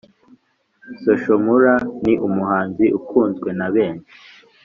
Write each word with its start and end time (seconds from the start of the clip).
Social 1.01 1.39
Mula 1.45 1.73
ni 2.03 2.13
umuhanzi 2.27 2.85
ukunzwe 2.99 3.49
na 3.59 3.67
benshi 3.75 4.11